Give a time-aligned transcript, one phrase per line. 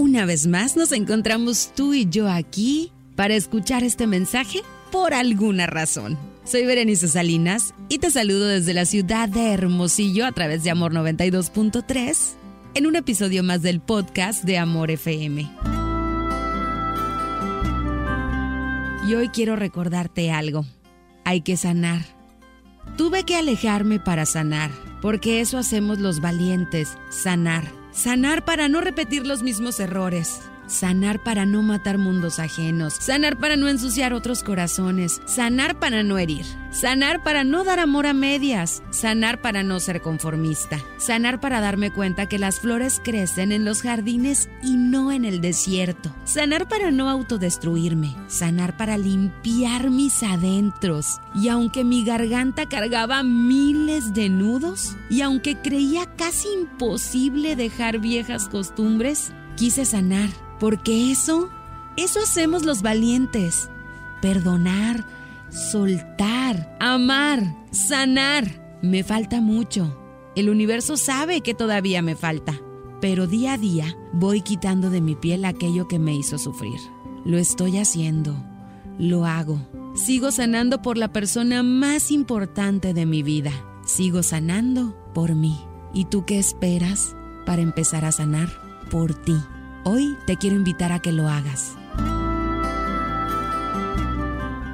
[0.00, 5.66] Una vez más nos encontramos tú y yo aquí para escuchar este mensaje por alguna
[5.66, 6.16] razón.
[6.42, 10.94] Soy Berenice Salinas y te saludo desde la ciudad de Hermosillo a través de Amor
[10.94, 12.16] 92.3
[12.76, 15.50] en un episodio más del podcast de Amor FM.
[19.06, 20.64] Y hoy quiero recordarte algo.
[21.26, 22.06] Hay que sanar.
[22.96, 24.70] Tuve que alejarme para sanar,
[25.02, 27.79] porque eso hacemos los valientes, sanar.
[28.00, 30.40] Sanar para no repetir los mismos errores.
[30.70, 32.94] Sanar para no matar mundos ajenos.
[32.94, 35.20] Sanar para no ensuciar otros corazones.
[35.26, 36.46] Sanar para no herir.
[36.70, 38.80] Sanar para no dar amor a medias.
[38.90, 40.78] Sanar para no ser conformista.
[40.96, 45.40] Sanar para darme cuenta que las flores crecen en los jardines y no en el
[45.40, 46.14] desierto.
[46.22, 48.14] Sanar para no autodestruirme.
[48.28, 51.18] Sanar para limpiar mis adentros.
[51.34, 58.48] Y aunque mi garganta cargaba miles de nudos, y aunque creía casi imposible dejar viejas
[58.48, 61.50] costumbres, quise sanar porque eso,
[61.98, 63.68] eso hacemos los valientes.
[64.22, 65.04] Perdonar,
[65.50, 68.78] soltar, amar, sanar.
[68.80, 69.94] Me falta mucho.
[70.34, 72.58] El universo sabe que todavía me falta.
[73.02, 76.80] Pero día a día voy quitando de mi piel aquello que me hizo sufrir.
[77.26, 78.34] Lo estoy haciendo.
[78.98, 79.60] Lo hago.
[79.94, 83.52] Sigo sanando por la persona más importante de mi vida.
[83.84, 85.60] Sigo sanando por mí.
[85.92, 89.36] ¿Y tú qué esperas para empezar a sanar por ti?
[89.84, 91.76] Hoy te quiero invitar a que lo hagas.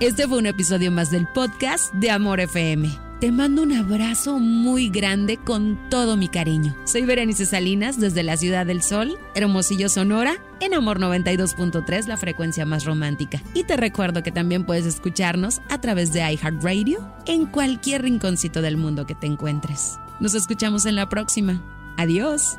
[0.00, 2.91] Este fue un episodio más del podcast de Amor FM.
[3.20, 6.77] Te mando un abrazo muy grande con todo mi cariño.
[6.85, 12.67] Soy Berenice Salinas desde la Ciudad del Sol, Hermosillo, Sonora, en Amor 92.3, la frecuencia
[12.67, 13.42] más romántica.
[13.55, 18.77] Y te recuerdo que también puedes escucharnos a través de iHeartRadio en cualquier rinconcito del
[18.77, 19.98] mundo que te encuentres.
[20.20, 21.62] Nos escuchamos en la próxima.
[21.96, 22.58] Adiós.